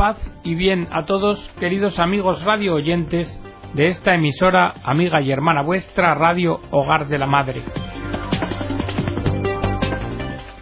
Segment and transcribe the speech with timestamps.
[0.00, 3.28] paz y bien a todos, queridos amigos radio oyentes
[3.74, 7.62] de esta emisora, amiga y hermana vuestra, Radio Hogar de la Madre.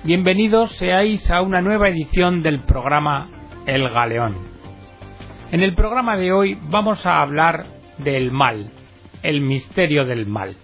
[0.03, 3.31] Bienvenidos seáis a una nueva edición del programa
[3.65, 4.35] El Galeón.
[5.53, 7.65] En el programa de hoy vamos a hablar
[7.99, 8.73] del mal,
[9.23, 10.57] el misterio del mal.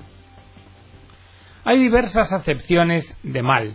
[1.64, 3.74] Hay diversas acepciones de mal.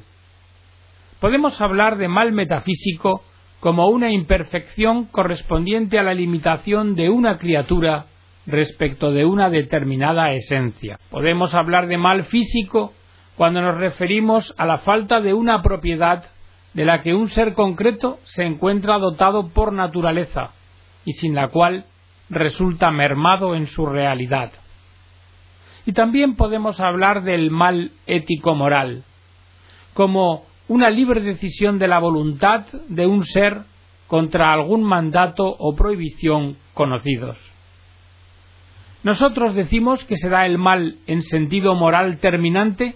[1.22, 3.24] Podemos hablar de mal metafísico
[3.60, 8.06] como una imperfección correspondiente a la limitación de una criatura
[8.46, 10.98] respecto de una determinada esencia.
[11.10, 12.94] Podemos hablar de mal físico
[13.36, 16.26] cuando nos referimos a la falta de una propiedad
[16.74, 20.52] de la que un ser concreto se encuentra dotado por naturaleza
[21.06, 21.86] y sin la cual
[22.30, 24.52] resulta mermado en su realidad.
[25.86, 29.04] Y también podemos hablar del mal ético-moral,
[29.94, 33.64] como una libre decisión de la voluntad de un ser
[34.08, 37.38] contra algún mandato o prohibición conocidos.
[39.04, 42.96] Nosotros decimos que se da el mal en sentido moral terminante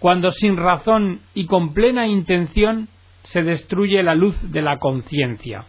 [0.00, 2.88] cuando sin razón y con plena intención
[3.22, 5.66] se destruye la luz de la conciencia.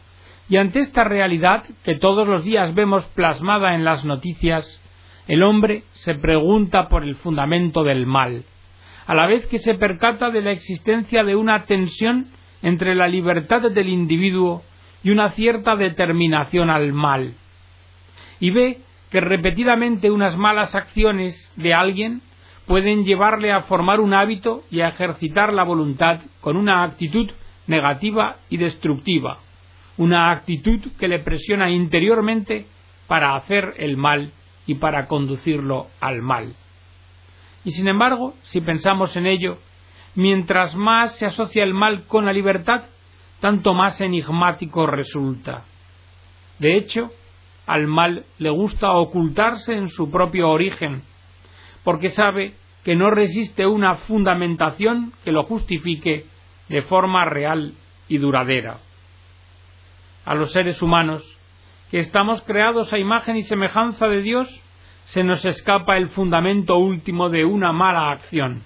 [0.50, 4.66] Y ante esta realidad que todos los días vemos plasmada en las noticias,
[5.28, 8.44] el hombre se pregunta por el fundamento del mal,
[9.06, 12.28] a la vez que se percata de la existencia de una tensión
[12.62, 14.64] entre la libertad del individuo
[15.04, 17.34] y una cierta determinación al mal,
[18.40, 18.80] y ve
[19.12, 22.22] que repetidamente unas malas acciones de alguien
[22.66, 27.30] pueden llevarle a formar un hábito y a ejercitar la voluntad con una actitud
[27.68, 29.38] negativa y destructiva,
[29.98, 32.66] una actitud que le presiona interiormente
[33.08, 34.32] para hacer el mal
[34.66, 36.56] y para conducirlo al mal.
[37.64, 39.58] Y sin embargo, si pensamos en ello,
[40.16, 42.84] mientras más se asocia el mal con la libertad,
[43.40, 45.66] tanto más enigmático resulta.
[46.60, 47.12] De hecho,
[47.66, 51.04] al mal le gusta ocultarse en su propio origen,
[51.84, 56.26] porque sabe que no resiste una fundamentación que lo justifique
[56.70, 57.74] de forma real
[58.08, 58.80] y duradera.
[60.26, 61.24] A los seres humanos,
[61.92, 64.48] que estamos creados a imagen y semejanza de Dios,
[65.06, 68.64] se nos escapa el fundamento último de una mala acción.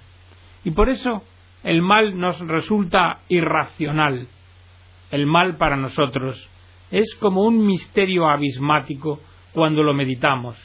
[0.64, 1.24] Y por eso
[1.64, 4.28] el mal nos resulta irracional.
[5.12, 6.50] El mal para nosotros
[6.92, 9.20] es como un misterio abismático
[9.54, 10.56] cuando lo meditamos.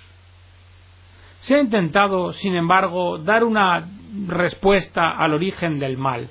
[1.40, 3.88] Se ha intentado, sin embargo, dar una
[4.28, 6.28] respuesta al origen del mal.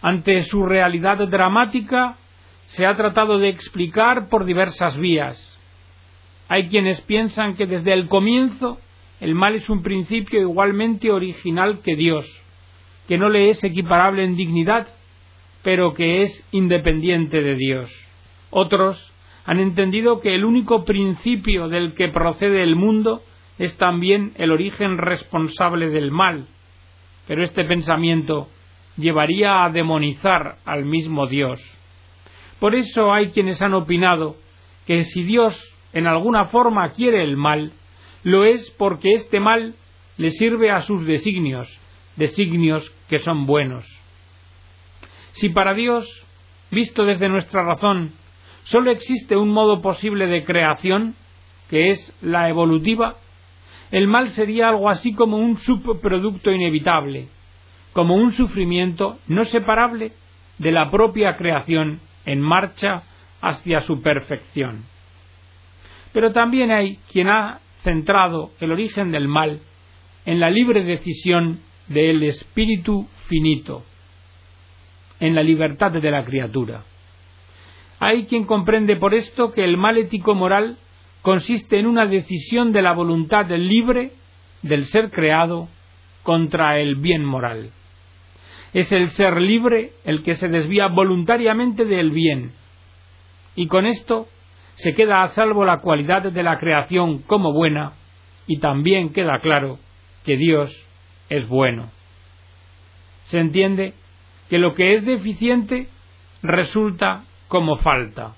[0.00, 2.16] Ante su realidad dramática,
[2.68, 5.49] se ha tratado de explicar por diversas vías,
[6.50, 8.80] hay quienes piensan que desde el comienzo
[9.20, 12.26] el mal es un principio igualmente original que Dios,
[13.06, 14.88] que no le es equiparable en dignidad,
[15.62, 17.92] pero que es independiente de Dios.
[18.50, 19.12] Otros
[19.44, 23.22] han entendido que el único principio del que procede el mundo
[23.56, 26.48] es también el origen responsable del mal,
[27.28, 28.48] pero este pensamiento
[28.96, 31.60] llevaría a demonizar al mismo Dios.
[32.58, 34.34] Por eso hay quienes han opinado
[34.84, 35.56] que si Dios
[35.92, 37.72] en alguna forma quiere el mal,
[38.22, 39.74] lo es porque este mal
[40.16, 41.68] le sirve a sus designios,
[42.16, 43.86] designios que son buenos.
[45.32, 46.06] Si para Dios,
[46.70, 48.12] visto desde nuestra razón,
[48.64, 51.14] sólo existe un modo posible de creación,
[51.68, 53.16] que es la evolutiva,
[53.90, 57.28] el mal sería algo así como un subproducto inevitable,
[57.92, 60.12] como un sufrimiento no separable
[60.58, 63.02] de la propia creación en marcha
[63.40, 64.84] hacia su perfección.
[66.12, 69.60] Pero también hay quien ha centrado el origen del mal
[70.26, 73.84] en la libre decisión del espíritu finito,
[75.18, 76.84] en la libertad de la criatura.
[77.98, 80.78] Hay quien comprende por esto que el mal ético-moral
[81.22, 84.12] consiste en una decisión de la voluntad libre
[84.62, 85.68] del ser creado
[86.22, 87.70] contra el bien moral.
[88.72, 92.52] Es el ser libre el que se desvía voluntariamente del bien,
[93.56, 94.28] y con esto
[94.82, 97.92] se queda a salvo la cualidad de la creación como buena
[98.46, 99.78] y también queda claro
[100.24, 100.74] que Dios
[101.28, 101.90] es bueno.
[103.24, 103.94] Se entiende
[104.48, 105.88] que lo que es deficiente
[106.42, 108.34] resulta como falta.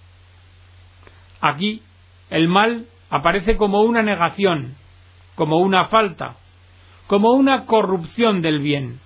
[1.41, 1.83] Aquí
[2.29, 4.75] el mal aparece como una negación,
[5.37, 6.37] como una falta,
[7.07, 9.01] como una corrupción del bien.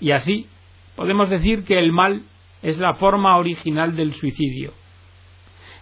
[0.00, 0.46] Y así
[0.94, 2.22] podemos decir que el mal
[2.62, 4.72] es la forma original del suicidio.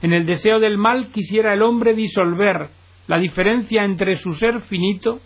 [0.03, 2.69] En el deseo del mal quisiera el hombre disolver
[3.07, 5.21] la diferencia entre su ser finito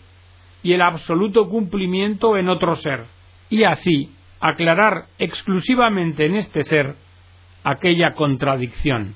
[0.63, 3.05] y el absoluto cumplimiento en otro ser,
[3.49, 6.95] y así aclarar exclusivamente en este ser
[7.63, 9.15] aquella contradicción.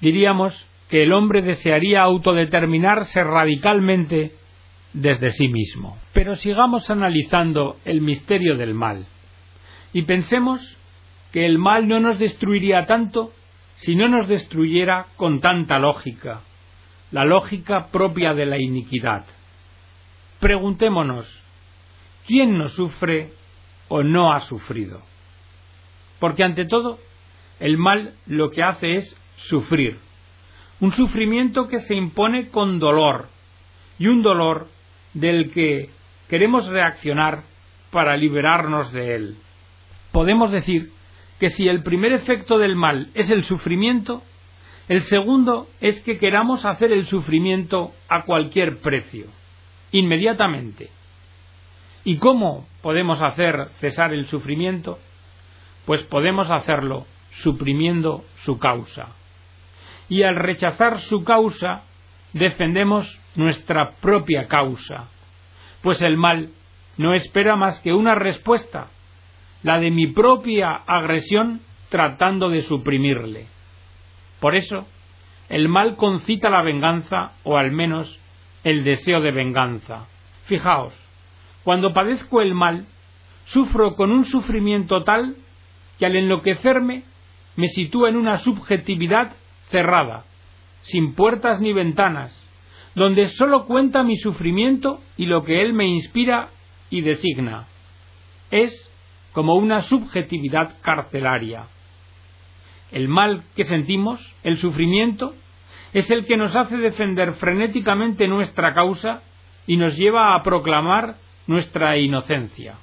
[0.00, 4.32] diríamos que el hombre desearía autodeterminarse radicalmente
[4.92, 5.98] desde sí mismo.
[6.12, 9.06] Pero sigamos analizando el misterio del mal
[9.92, 10.60] y pensemos
[11.32, 13.32] que el mal no nos destruiría tanto
[13.76, 16.40] si no nos destruyera con tanta lógica,
[17.10, 19.24] la lógica propia de la iniquidad.
[20.40, 21.26] Preguntémonos,
[22.26, 23.32] ¿quién no sufre
[23.88, 25.02] o no ha sufrido?
[26.18, 26.98] Porque ante todo,
[27.60, 29.16] el mal lo que hace es
[29.48, 29.98] sufrir,
[30.80, 33.28] un sufrimiento que se impone con dolor
[33.98, 34.68] y un dolor
[35.14, 35.90] del que
[36.28, 37.44] queremos reaccionar
[37.90, 39.36] para liberarnos de él.
[40.12, 40.92] Podemos decir
[41.38, 44.22] que si el primer efecto del mal es el sufrimiento,
[44.88, 49.26] el segundo es que queramos hacer el sufrimiento a cualquier precio,
[49.90, 50.90] inmediatamente.
[52.04, 54.98] ¿Y cómo podemos hacer cesar el sufrimiento?
[55.84, 57.06] Pues podemos hacerlo
[57.42, 59.08] suprimiendo su causa.
[60.08, 61.82] Y al rechazar su causa,
[62.32, 65.08] defendemos nuestra propia causa,
[65.82, 66.50] pues el mal
[66.96, 68.88] no espera más que una respuesta,
[69.66, 73.48] la de mi propia agresión tratando de suprimirle.
[74.38, 74.86] Por eso,
[75.48, 78.16] el mal concita la venganza, o al menos
[78.62, 80.06] el deseo de venganza.
[80.44, 80.94] Fijaos,
[81.64, 82.86] cuando padezco el mal,
[83.46, 85.34] sufro con un sufrimiento tal
[85.98, 87.02] que al enloquecerme
[87.56, 89.32] me sitúa en una subjetividad
[89.70, 90.26] cerrada,
[90.82, 92.40] sin puertas ni ventanas,
[92.94, 96.50] donde sólo cuenta mi sufrimiento y lo que él me inspira
[96.88, 97.66] y designa.
[98.52, 98.92] Es
[99.36, 101.66] como una subjetividad carcelaria.
[102.90, 105.34] El mal que sentimos, el sufrimiento,
[105.92, 109.20] es el que nos hace defender frenéticamente nuestra causa
[109.66, 111.16] y nos lleva a proclamar
[111.46, 112.76] nuestra inocencia.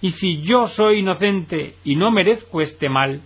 [0.00, 3.20] Y si yo soy inocente y no merezco este mal,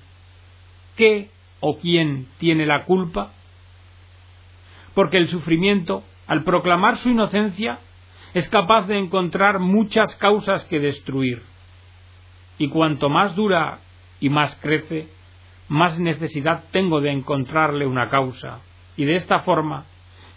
[0.99, 1.31] ¿qué
[1.61, 3.33] o quién tiene la culpa?
[4.95, 7.79] Porque el sufrimiento, al proclamar su inocencia,
[8.35, 11.49] es capaz de encontrar muchas causas que destruir.
[12.61, 13.79] Y cuanto más dura
[14.21, 15.09] y más crece,
[15.69, 18.61] más necesidad tengo de encontrarle una causa.
[18.99, 19.87] Y de esta forma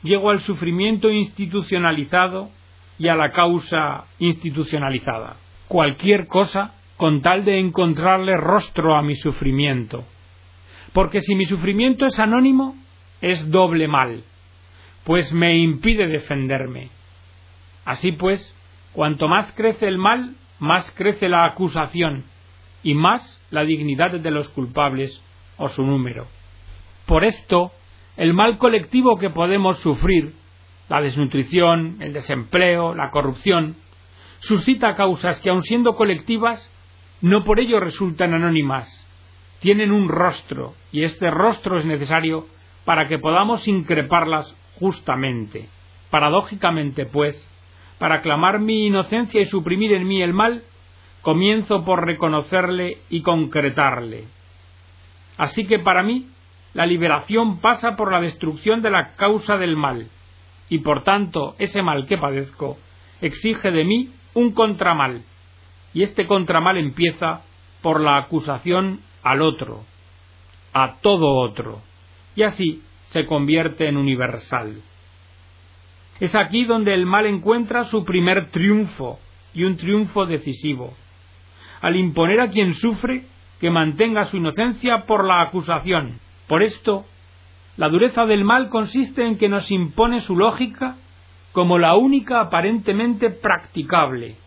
[0.03, 2.49] llego al sufrimiento institucionalizado
[2.97, 5.35] y a la causa institucionalizada.
[5.67, 10.05] Cualquier cosa con tal de encontrarle rostro a mi sufrimiento,
[10.93, 12.77] porque si mi sufrimiento es anónimo,
[13.19, 14.23] es doble mal,
[15.03, 16.89] pues me impide defenderme.
[17.83, 18.55] Así pues,
[18.93, 22.25] cuanto más crece el mal, más crece la acusación
[22.83, 25.21] y más la dignidad de los culpables
[25.57, 26.27] o su número.
[27.05, 27.71] Por esto,
[28.17, 30.33] el mal colectivo que podemos sufrir,
[30.89, 33.75] la desnutrición, el desempleo, la corrupción,
[34.39, 36.69] suscita causas que, aun siendo colectivas,
[37.21, 38.87] no por ello resultan anónimas,
[39.59, 42.47] tienen un rostro y este rostro es necesario
[42.83, 45.69] para que podamos increparlas justamente.
[46.09, 47.49] Paradójicamente, pues,
[48.03, 50.63] para clamar mi inocencia y suprimir en mí el mal,
[51.21, 54.25] comienzo por reconocerle y concretarle.
[55.37, 56.27] Así que para mí,
[56.73, 60.09] la liberación pasa por la destrucción de la causa del mal,
[60.67, 62.77] y por tanto ese mal que padezco
[63.21, 65.23] exige de mí un contramal,
[65.93, 67.43] y este contramal empieza
[67.81, 69.85] por la acusación al otro,
[70.73, 71.79] a todo otro,
[72.35, 74.81] y así se convierte en universal.
[76.23, 79.19] Es aquí donde el mal encuentra su primer triunfo,
[79.53, 80.93] y un triunfo decisivo,
[81.81, 83.25] al imponer a quien sufre
[83.59, 86.21] que mantenga su inocencia por la acusación.
[86.47, 87.03] Por esto,
[87.75, 90.95] la dureza del mal consiste en que nos impone su lógica
[91.51, 94.37] como la única aparentemente practicable.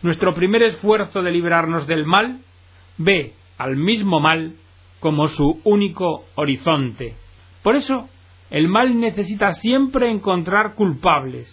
[0.00, 2.38] Nuestro primer esfuerzo de librarnos del mal
[2.96, 4.54] ve al mismo mal
[5.00, 7.14] como su único horizonte.
[7.62, 8.08] Por eso,
[8.52, 11.48] el mal necesita siempre encontrar culpables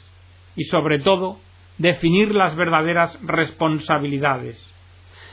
[0.57, 1.37] y, sobre todo,
[1.77, 4.61] definir las verdaderas responsabilidades.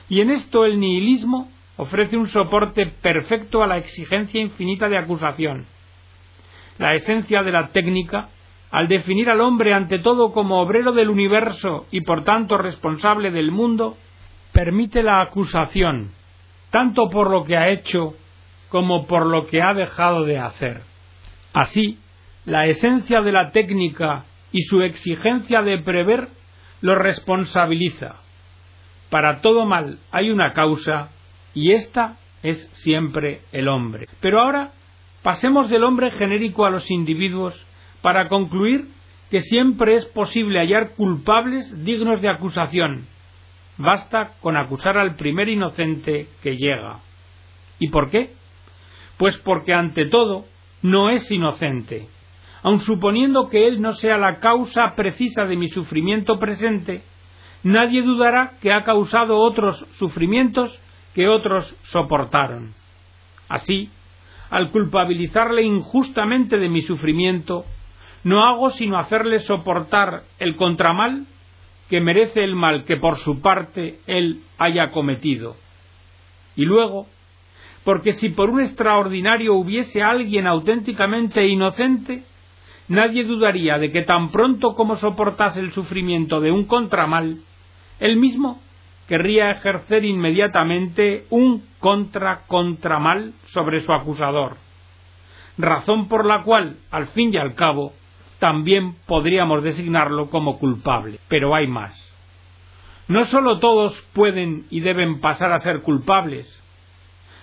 [0.08, 5.66] Y en esto el nihilismo ofrece un soporte perfecto a la exigencia infinita de acusación.
[6.78, 8.28] La esencia de la técnica,
[8.70, 13.50] al definir al hombre ante todo como obrero del universo y por tanto responsable del
[13.50, 13.96] mundo,
[14.52, 16.12] permite la acusación,
[16.70, 18.14] tanto por lo que ha hecho
[18.68, 20.95] como por lo que ha dejado de hacer.
[21.56, 21.98] Así,
[22.44, 26.28] la esencia de la técnica y su exigencia de prever
[26.82, 28.16] lo responsabiliza.
[29.08, 31.08] Para todo mal hay una causa
[31.54, 34.06] y ésta es siempre el hombre.
[34.20, 34.72] Pero ahora
[35.22, 37.54] pasemos del hombre genérico a los individuos
[38.02, 38.88] para concluir
[39.30, 43.06] que siempre es posible hallar culpables dignos de acusación,
[43.78, 47.00] Basta con acusar al primer inocente que llega.
[47.78, 48.32] ¿Y por qué?
[49.16, 50.44] Pues porque ante todo
[50.86, 52.06] no es inocente.
[52.62, 57.02] Aun suponiendo que él no sea la causa precisa de mi sufrimiento presente,
[57.62, 60.80] nadie dudará que ha causado otros sufrimientos
[61.14, 62.72] que otros soportaron.
[63.48, 63.90] Así,
[64.48, 67.64] al culpabilizarle injustamente de mi sufrimiento,
[68.22, 71.26] no hago sino hacerle soportar el contramal
[71.88, 75.56] que merece el mal que por su parte él haya cometido.
[76.54, 77.06] Y luego,
[77.86, 82.24] porque si por un extraordinario hubiese alguien auténticamente inocente,
[82.88, 87.38] nadie dudaría de que tan pronto como soportase el sufrimiento de un contramal,
[88.00, 88.60] él mismo
[89.06, 94.56] querría ejercer inmediatamente un contra contramal sobre su acusador,
[95.56, 97.92] razón por la cual, al fin y al cabo,
[98.40, 101.20] también podríamos designarlo como culpable.
[101.28, 101.94] Pero hay más.
[103.06, 106.64] No sólo todos pueden y deben pasar a ser culpables,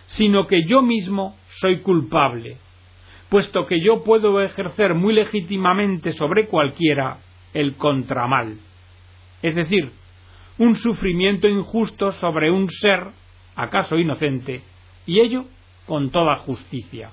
[0.08, 2.58] sino que yo mismo soy culpable,
[3.30, 7.18] puesto que yo puedo ejercer muy legítimamente sobre cualquiera
[7.54, 8.58] el contramal,
[9.42, 9.92] es decir,
[10.58, 13.08] un sufrimiento injusto sobre un ser,
[13.56, 14.62] acaso inocente,
[15.06, 15.46] y ello
[15.88, 17.10] con toda justicia.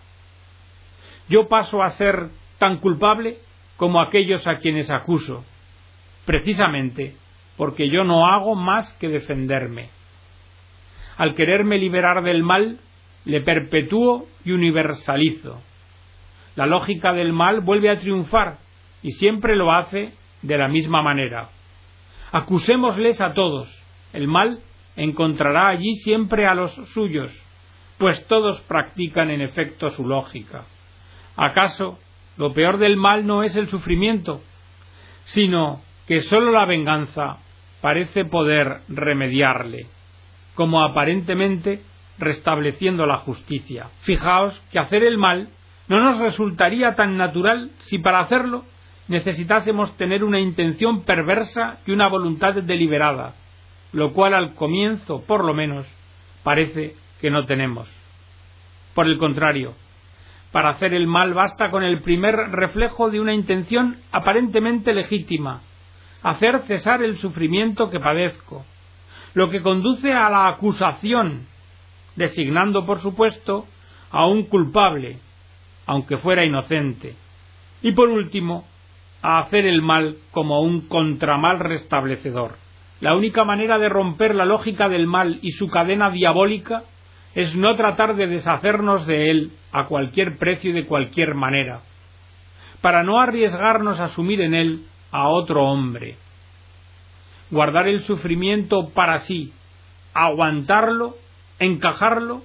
[1.29, 3.39] Yo paso a ser tan culpable
[3.77, 5.45] como aquellos a quienes acuso,
[6.27, 7.17] precisamente
[7.57, 9.91] porque yo no hago más que defenderme.
[11.21, 12.79] Al quererme liberar del mal,
[13.27, 15.61] le perpetúo y universalizo.
[16.57, 18.57] La lógica del mal vuelve a triunfar
[19.03, 21.51] y siempre lo hace de la misma manera.
[22.33, 23.69] Acusémosles a todos.
[24.15, 24.61] El mal
[24.97, 27.31] encontrará allí siempre a los suyos,
[27.99, 30.65] pues todos practican en efecto su lógica.
[31.37, 31.99] ¿Acaso
[32.39, 34.41] lo peor del mal no es el sufrimiento,
[35.25, 37.37] sino que sólo la venganza
[37.83, 39.87] parece poder remediarle,
[40.55, 41.83] como aparentemente
[42.19, 43.89] restableciendo la justicia.
[44.03, 45.49] Fijaos que hacer el mal
[45.89, 48.65] no nos resultaría tan natural si para hacerlo
[49.09, 53.35] necesitásemos tener una intención perversa y una voluntad deliberada,
[53.93, 55.85] lo cual al comienzo, por lo menos,
[56.45, 57.89] parece que no tenemos.
[58.95, 59.75] Por el contrario,
[60.53, 65.63] para hacer el mal basta con el primer reflejo de una intención aparentemente legítima,
[66.23, 68.65] hacer cesar el sufrimiento que padezco,
[69.35, 71.47] lo que conduce a la acusación,
[72.17, 73.67] designando, por supuesto,
[74.11, 75.19] a un culpable,
[75.87, 77.15] aunque fuera inocente,
[77.83, 78.65] y por último,
[79.23, 82.57] a hacer el mal como un contramal restablecedor.
[83.01, 86.83] La única manera de romper la lógica del mal y su cadena diabólica
[87.35, 91.81] es no tratar de deshacernos de él a cualquier precio y de cualquier manera,
[92.81, 96.17] para no arriesgarnos a asumir en él a otro hombre.
[97.51, 99.53] Guardar el sufrimiento para sí,
[100.15, 101.17] aguantarlo,
[101.59, 102.43] encajarlo,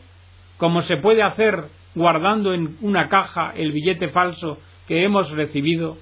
[0.57, 4.57] como se puede hacer guardando en una caja el billete falso
[4.87, 5.97] que hemos recibido,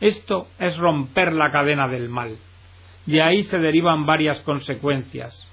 [0.00, 2.36] esto es romper la cadena del mal.
[3.06, 5.48] De ahí se derivan varias consecuencias.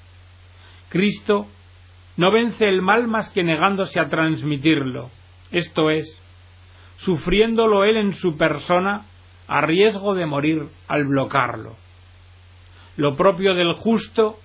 [0.90, 1.48] Cristo
[2.18, 5.10] no vence el mal más que negándose a transmitirlo,
[5.52, 6.06] esto es,
[6.98, 9.06] sufriéndolo él en su persona
[9.48, 11.76] a riesgo de morir al blocarlo.
[12.98, 14.38] Lo propio del justo,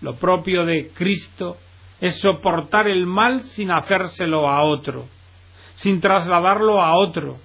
[0.00, 1.56] lo propio de Cristo,
[2.00, 5.06] es soportar el mal sin hacérselo a otro,
[5.74, 7.38] sin trasladarlo a otro,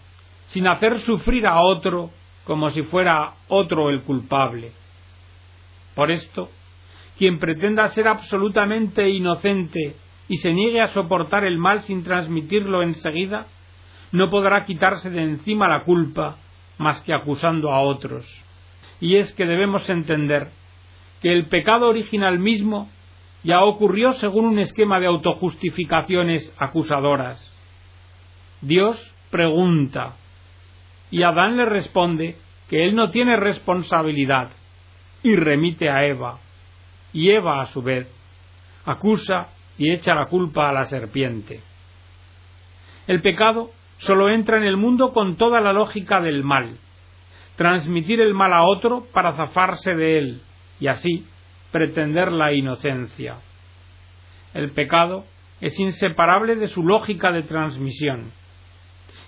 [0.47, 2.11] sin hacer sufrir a otro
[2.43, 4.71] como si fuera otro el culpable.
[5.95, 6.49] Por esto,
[7.17, 9.95] quien pretenda ser absolutamente inocente
[10.27, 13.47] y se niegue a soportar el mal sin transmitirlo enseguida,
[14.11, 16.37] no podrá quitarse de encima la culpa
[16.77, 18.25] más que acusando a otros.
[19.01, 20.49] Y es que debemos entender
[21.21, 22.89] que el pecado original mismo
[23.43, 27.45] ya ocurrió según un esquema de autojustificaciones acusadoras.
[28.61, 30.15] Dios pregunta
[31.11, 32.37] y Adán le responde
[32.69, 34.51] que él no tiene responsabilidad
[35.23, 36.39] y remite a Eva
[37.13, 38.07] y Eva, a su vez,
[38.85, 41.61] acusa y echa la culpa a la serpiente.
[43.07, 46.77] El pecado solo entra en el mundo con toda la lógica del mal,
[47.59, 50.41] transmitir el mal a otro para zafarse de él
[50.79, 51.25] y así
[51.73, 53.35] pretender la inocencia.
[54.53, 55.25] El pecado
[55.59, 58.31] es inseparable de su lógica de transmisión.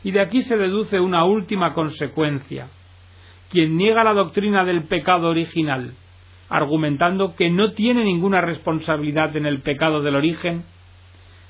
[0.05, 2.69] Y de aquí se deduce una última consecuencia.
[3.49, 5.91] Quien niega la doctrina del pecado original
[6.47, 10.63] argumentando que no tiene ninguna responsabilidad en el pecado del origen,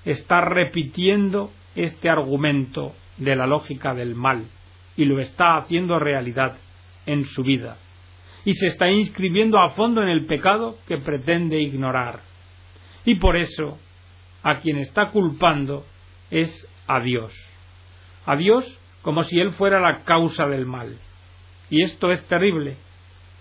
[0.03, 4.45] está repitiendo este argumento de la lógica del mal
[4.97, 6.57] y lo está haciendo realidad
[7.05, 7.77] en su vida
[8.43, 12.21] y se está inscribiendo a fondo en el pecado que pretende ignorar.
[13.05, 13.77] Y por eso,
[14.43, 15.85] a quien está culpando,
[16.29, 17.31] es a Dios.
[18.25, 20.97] A Dios como si Él fuera la causa del mal.
[21.69, 22.77] Y esto es terrible,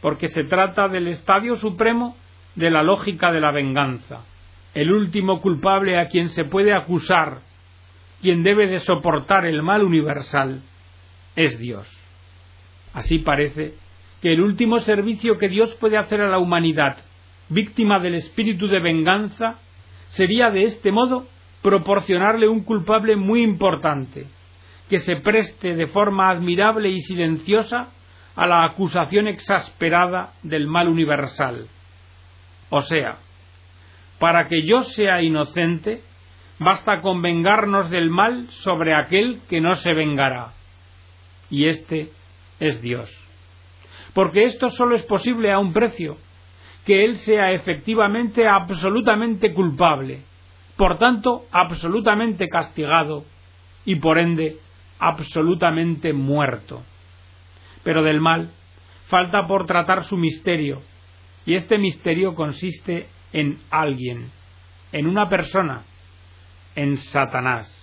[0.00, 2.16] porque se trata del estadio supremo
[2.54, 4.24] de la lógica de la venganza.
[4.74, 7.40] El último culpable a quien se puede acusar,
[8.22, 10.62] quien debe de soportar el mal universal,
[11.36, 11.99] es Dios.
[12.92, 13.74] Así parece
[14.20, 16.98] que el último servicio que Dios puede hacer a la humanidad,
[17.48, 19.58] víctima del espíritu de venganza,
[20.08, 21.26] sería de este modo
[21.62, 24.26] proporcionarle un culpable muy importante,
[24.88, 27.88] que se preste de forma admirable y silenciosa
[28.34, 31.66] a la acusación exasperada del mal universal.
[32.70, 33.18] O sea,
[34.18, 36.02] para que yo sea inocente,
[36.58, 40.52] basta con vengarnos del mal sobre aquel que no se vengará.
[41.50, 42.10] Y este
[42.60, 43.10] es Dios.
[44.14, 46.16] Porque esto solo es posible a un precio,
[46.84, 50.22] que Él sea efectivamente absolutamente culpable,
[50.76, 53.24] por tanto absolutamente castigado
[53.84, 54.58] y por ende
[54.98, 56.82] absolutamente muerto.
[57.82, 58.50] Pero del mal
[59.06, 60.82] falta por tratar su misterio,
[61.44, 64.30] y este misterio consiste en alguien,
[64.92, 65.82] en una persona,
[66.76, 67.76] en Satanás.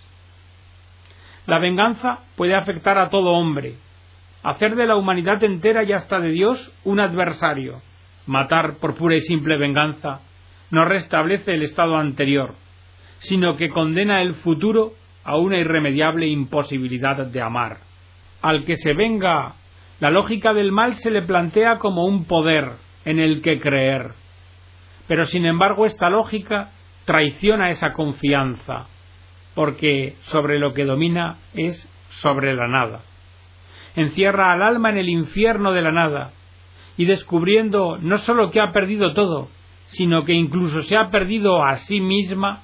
[1.46, 3.76] La venganza puede afectar a todo hombre,
[4.48, 7.82] hacer de la humanidad entera y hasta de Dios un adversario.
[8.28, 10.22] Matar por pura y simple venganza
[10.72, 12.56] no restablece el estado anterior,
[13.20, 14.94] sino que condena el futuro
[15.26, 17.80] a una irremediable imposibilidad de amar.
[18.42, 19.56] Al que se venga,
[20.00, 22.72] la lógica del mal se le plantea como un poder
[23.04, 24.12] en el que creer.
[25.10, 26.72] Pero sin embargo esta lógica
[27.04, 28.88] traiciona esa confianza,
[29.56, 33.02] porque sobre lo que domina es sobre la nada.
[33.98, 36.32] Encierra al alma en el infierno de la nada,
[36.98, 39.50] y descubriendo no sólo que ha perdido todo,
[39.88, 42.62] sino que incluso se ha perdido a sí misma,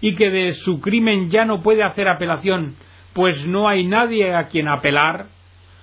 [0.00, 2.76] y que de su crimen ya no puede hacer apelación,
[3.12, 5.26] pues no hay nadie a quien apelar,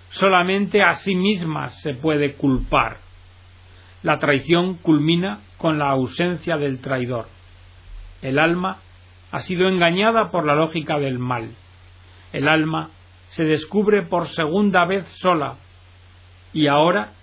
[0.10, 2.97] solamente a sí misma se puede culpar.
[4.02, 7.28] La traición culmina con la ausencia del traidor.
[8.23, 8.80] El alma
[9.32, 11.52] ha sido engañada por la lógica del mal.
[12.34, 12.89] El alma
[13.29, 15.57] se descubre por segunda vez sola
[16.53, 17.13] y ahora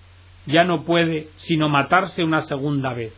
[0.45, 3.13] ya no puede sino matarse una segunda vez.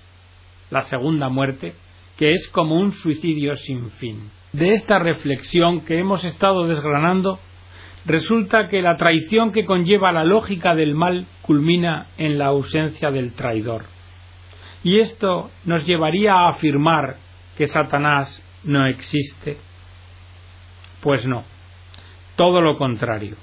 [0.71, 1.75] La segunda muerte
[2.19, 4.29] que es como un suicidio sin fin.
[4.51, 7.39] De esta reflexión que hemos estado desgranando,
[8.05, 13.31] resulta que la traición que conlleva la lógica del mal culmina en la ausencia del
[13.35, 13.85] traidor.
[14.83, 17.15] Y esto nos llevaría a afirmar
[17.57, 19.57] que Satanás no existe.
[20.99, 21.45] Pues no,
[22.39, 23.35] todo lo contrario.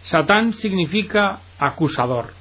[0.00, 2.34] Satán significa acusador.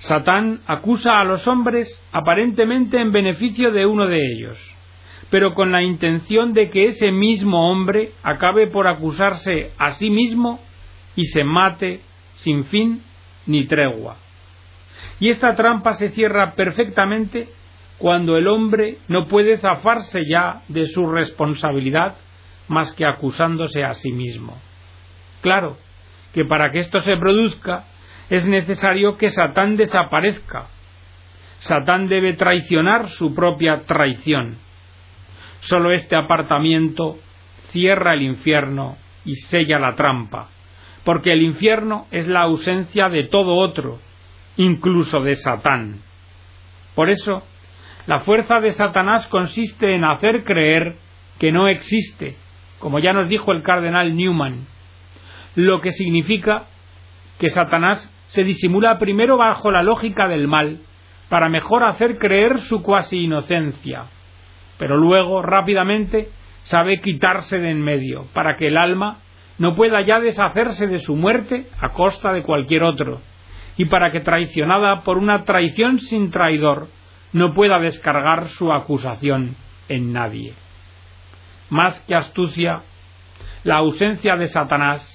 [0.00, 4.60] Satán acusa a los hombres aparentemente en beneficio de uno de ellos,
[5.30, 10.60] pero con la intención de que ese mismo hombre acabe por acusarse a sí mismo
[11.16, 12.02] y se mate
[12.34, 13.02] sin fin
[13.46, 14.18] ni tregua.
[15.18, 17.48] Y esta trampa se cierra perfectamente
[17.96, 22.16] cuando el hombre no puede zafarse ya de su responsabilidad
[22.68, 24.60] más que acusándose a sí mismo.
[25.42, 25.76] Claro
[26.32, 27.84] que para que esto se produzca
[28.30, 30.68] es necesario que Satán desaparezca.
[31.58, 34.56] Satán debe traicionar su propia traición.
[35.60, 37.18] Solo este apartamiento
[37.70, 40.48] cierra el infierno y sella la trampa,
[41.04, 43.98] porque el infierno es la ausencia de todo otro,
[44.56, 46.00] incluso de Satán.
[46.94, 47.42] Por eso,
[48.06, 50.96] la fuerza de Satanás consiste en hacer creer
[51.38, 52.36] que no existe,
[52.78, 54.66] como ya nos dijo el cardenal Newman,
[55.54, 56.64] lo que significa
[57.38, 60.80] que Satanás se disimula primero bajo la lógica del mal,
[61.28, 64.04] para mejor hacer creer su cuasi inocencia,
[64.78, 66.28] pero luego rápidamente
[66.62, 69.18] sabe quitarse de en medio, para que el alma
[69.58, 73.20] no pueda ya deshacerse de su muerte a costa de cualquier otro,
[73.76, 76.88] y para que traicionada por una traición sin traidor,
[77.32, 79.56] no pueda descargar su acusación
[79.88, 80.54] en nadie.
[81.70, 82.82] Más que astucia,
[83.64, 85.11] la ausencia de Satanás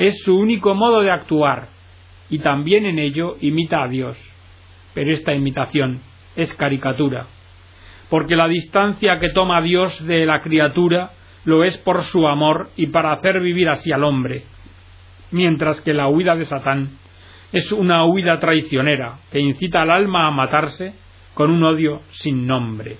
[0.00, 1.68] es su único modo de actuar,
[2.30, 4.16] y también en ello imita a Dios.
[4.94, 6.00] Pero esta imitación
[6.36, 7.26] es caricatura,
[8.08, 11.10] porque la distancia que toma Dios de la criatura
[11.44, 14.44] lo es por su amor y para hacer vivir así al hombre,
[15.32, 16.92] mientras que la huida de Satán
[17.52, 20.94] es una huida traicionera que incita al alma a matarse
[21.34, 22.96] con un odio sin nombre.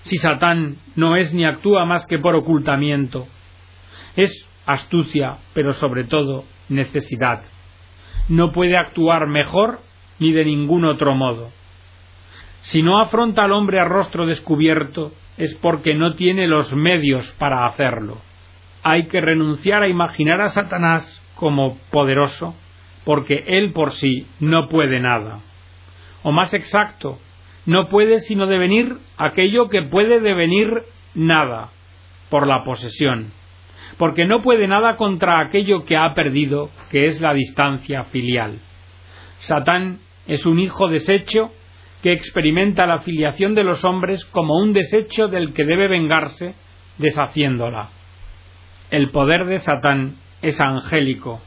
[0.00, 3.26] Si Satán no es ni actúa más que por ocultamiento,
[4.16, 7.42] es astucia, pero sobre todo necesidad
[8.28, 9.80] no puede actuar mejor
[10.18, 11.50] ni de ningún otro modo.
[12.62, 17.66] Si no afronta al hombre a rostro descubierto, es porque no tiene los medios para
[17.66, 18.18] hacerlo.
[18.82, 22.54] Hay que renunciar a imaginar a Satanás como poderoso,
[23.04, 25.40] porque él por sí no puede nada.
[26.22, 27.18] O más exacto,
[27.66, 31.70] no puede sino devenir aquello que puede devenir nada,
[32.30, 33.32] por la posesión,
[33.98, 38.58] porque no puede nada contra aquello que ha perdido, que es la distancia filial.
[39.38, 41.50] Satán es un hijo deshecho
[42.02, 46.54] que experimenta la filiación de los hombres como un desecho del que debe vengarse
[46.98, 47.90] deshaciéndola.
[48.90, 51.40] El poder de Satán es angélico,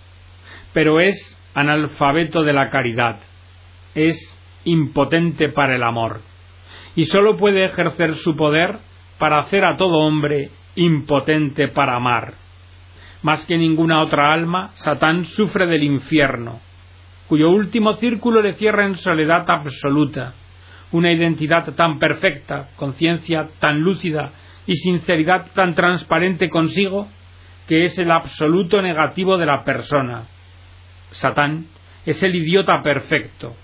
[0.73, 3.19] pero es analfabeto de la caridad,
[3.93, 4.17] es
[4.63, 6.21] impotente para el amor,
[6.95, 8.79] y sólo puede ejercer su poder
[9.19, 12.33] para hacer a todo hombre impotente para amar.
[13.23, 16.59] Más que ninguna otra alma, Satán sufre del infierno,
[17.27, 20.33] cuyo último círculo le cierra en soledad absoluta,
[20.91, 24.31] una identidad tan perfecta, conciencia tan lúcida
[24.67, 27.07] y sinceridad tan transparente consigo,
[27.67, 30.25] que es el absoluto negativo de la persona.
[31.11, 31.65] Satán
[32.05, 33.55] es el idiota perfecto,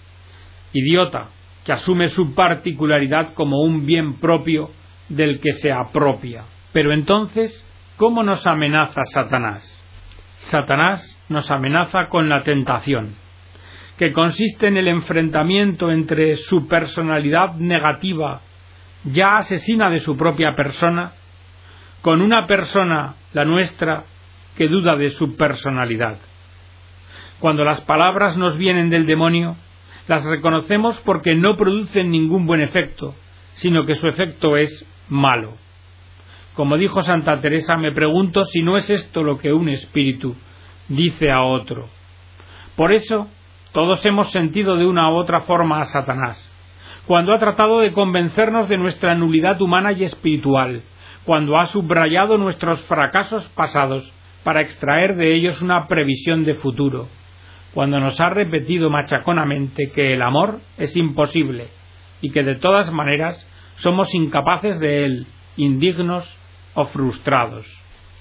[0.73, 1.29] idiota
[1.63, 4.71] que asume su particularidad como un bien propio
[5.09, 6.43] del que se apropia.
[6.73, 7.65] Pero entonces,
[7.97, 9.77] ¿cómo nos amenaza Satanás?
[10.37, 13.15] Satanás nos amenaza con la tentación,
[13.97, 18.41] que consiste en el enfrentamiento entre su personalidad negativa,
[19.03, 21.11] ya asesina de su propia persona,
[22.01, 24.03] con una persona, la nuestra,
[24.57, 26.17] que duda de su personalidad.
[27.39, 29.55] Cuando las palabras nos vienen del demonio,
[30.07, 33.15] las reconocemos porque no producen ningún buen efecto,
[33.53, 35.55] sino que su efecto es malo.
[36.55, 40.35] Como dijo Santa Teresa, me pregunto si no es esto lo que un espíritu
[40.89, 41.87] dice a otro.
[42.75, 43.27] Por eso,
[43.71, 46.51] todos hemos sentido de una u otra forma a Satanás,
[47.07, 50.81] cuando ha tratado de convencernos de nuestra nulidad humana y espiritual,
[51.25, 54.11] cuando ha subrayado nuestros fracasos pasados
[54.43, 57.07] para extraer de ellos una previsión de futuro,
[57.73, 61.69] cuando nos ha repetido machaconamente que el amor es imposible
[62.21, 66.37] y que de todas maneras somos incapaces de él, indignos
[66.73, 67.65] o frustrados.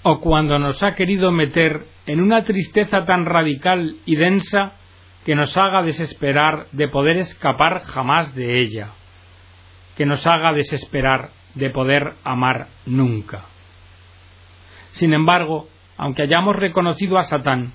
[0.02, 4.72] O cuando nos ha querido meter en una tristeza tan radical y densa
[5.24, 8.88] que nos haga desesperar de poder escapar jamás de ella,
[9.96, 13.44] que nos haga desesperar de poder amar nunca.
[14.92, 17.72] Sin embargo, aunque hayamos reconocido a Satán,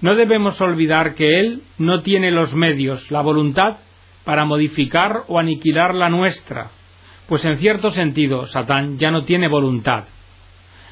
[0.00, 3.76] no debemos olvidar que él no tiene los medios, la voluntad,
[4.24, 6.70] para modificar o aniquilar la nuestra,
[7.28, 10.04] pues en cierto sentido Satán ya no tiene voluntad.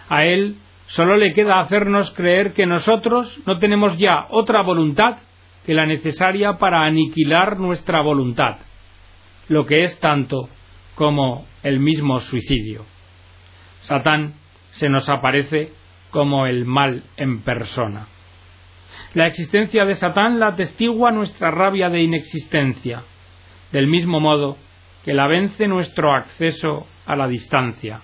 [0.08, 5.18] A él solo le queda hacernos creer que nosotros no tenemos ya otra voluntad
[5.64, 8.58] que la necesaria para aniquilar nuestra voluntad,
[9.48, 10.48] lo que es tanto
[10.94, 12.84] como el mismo suicidio.
[13.80, 14.34] Satán
[14.72, 15.72] se nos aparece
[16.10, 18.06] como el mal en persona.
[19.14, 23.02] La existencia de Satán la atestigua nuestra rabia de inexistencia,
[23.72, 24.56] del mismo modo
[25.04, 28.00] que la vence nuestro acceso a la distancia,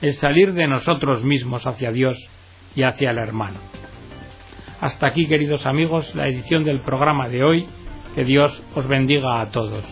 [0.00, 2.16] el salir de nosotros mismos hacia Dios
[2.74, 3.60] y hacia el hermano.
[4.80, 7.66] Hasta aquí, queridos amigos, la edición del programa de hoy.
[8.14, 9.84] Que Dios os bendiga a todos.